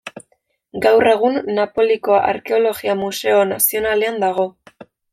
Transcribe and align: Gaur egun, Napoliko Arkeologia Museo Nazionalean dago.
Gaur 0.85 1.09
egun, 1.11 1.37
Napoliko 1.59 2.17
Arkeologia 2.31 2.99
Museo 3.05 3.47
Nazionalean 3.55 4.23
dago. 4.29 4.53